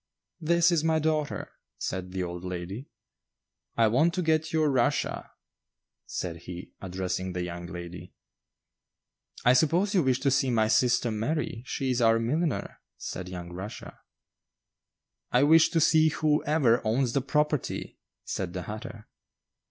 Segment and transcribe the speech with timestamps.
[0.39, 2.89] "This is my daughter," said the old lady.
[3.77, 5.29] "I want to get your Russia,"
[6.07, 8.15] said he, addressing the young lady.
[9.45, 13.51] "I suppose you wish to see my sister Mary; she is our milliner," said young
[13.51, 13.99] Rushia.
[15.31, 19.07] "I wish to see whoever owns the property," said the hatter.